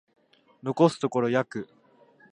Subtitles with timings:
[0.63, 1.69] 残すところ約